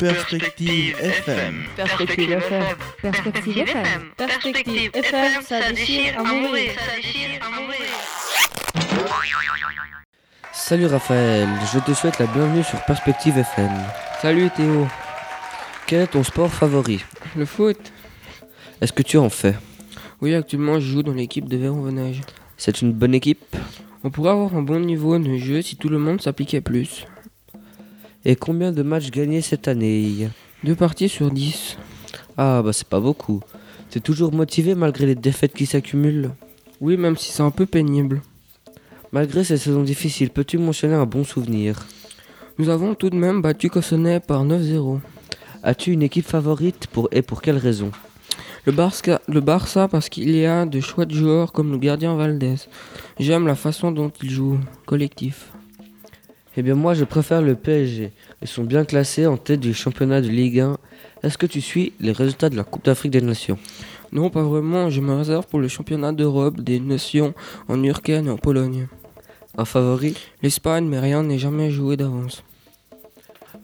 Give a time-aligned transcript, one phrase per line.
[0.00, 1.64] Perspective FM.
[1.76, 2.64] Perspective FM.
[3.02, 4.00] Perspective FM.
[4.16, 6.70] Perspective FM, ça déchire à mourir.
[10.54, 13.70] Salut Raphaël, je te souhaite la bienvenue sur Perspective FM.
[14.22, 14.88] Salut Théo.
[15.86, 17.04] Quel est ton sport favori?
[17.36, 17.92] Le foot
[18.80, 19.54] Est-ce que tu en fais?
[20.22, 22.22] Oui, actuellement je joue dans l'équipe de Véronvenage.
[22.56, 23.54] C'est une bonne équipe?
[24.02, 27.04] On pourrait avoir un bon niveau de jeu si tout le monde s'appliquait plus.
[28.24, 30.28] Et combien de matchs gagnés cette année
[30.62, 31.78] Deux parties sur dix.
[32.36, 33.40] Ah bah c'est pas beaucoup.
[33.88, 36.30] T'es toujours motivé malgré les défaites qui s'accumulent
[36.82, 38.20] Oui, même si c'est un peu pénible.
[39.12, 41.86] Malgré ces saisons difficiles, peux-tu mentionner un bon souvenir?
[42.58, 45.00] Nous avons tout de même battu Cossonay par 9-0.
[45.62, 47.90] As-tu une équipe favorite pour et pour quelle raison?
[48.66, 52.56] Le Barça, le Barça parce qu'il y a de chouettes joueurs comme le gardien Valdez.
[53.18, 55.50] J'aime la façon dont il joue, collectif.
[56.56, 58.12] Eh bien moi je préfère le PSG.
[58.42, 60.78] Ils sont bien classés en tête du championnat de Ligue 1.
[61.22, 63.58] Est-ce que tu suis les résultats de la Coupe d'Afrique des Nations?
[64.12, 67.32] Non, pas vraiment, je me réserve pour le championnat d'Europe des nations
[67.68, 68.88] en Urken et en Pologne.
[69.56, 70.16] Un favori?
[70.42, 72.42] L'Espagne, mais rien n'est jamais joué d'avance.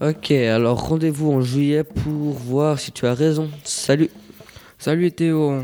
[0.00, 3.48] Ok, alors rendez-vous en juillet pour voir si tu as raison.
[3.64, 4.10] Salut
[4.78, 5.62] Salut Théo.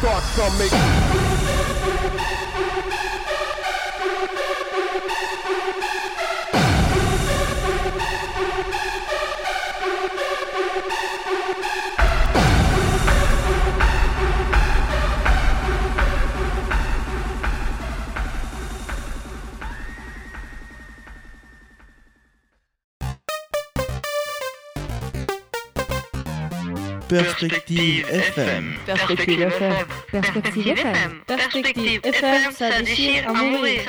[0.00, 1.06] thoughts are making.
[27.08, 28.74] Perspective FM.
[28.84, 29.86] Perspective FM.
[30.10, 31.22] Perspective FM.
[31.26, 33.82] Perspective FM, ça déchire à mourir.